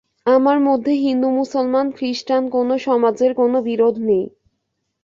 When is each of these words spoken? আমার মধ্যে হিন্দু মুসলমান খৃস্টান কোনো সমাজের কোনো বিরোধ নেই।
আমার 0.27 0.57
মধ্যে 0.59 0.93
হিন্দু 1.05 1.27
মুসলমান 1.31 1.87
খৃস্টান 1.91 2.43
কোনো 2.49 2.73
সমাজের 2.87 3.31
কোনো 3.33 3.57
বিরোধ 3.61 3.95
নেই। 4.01 4.25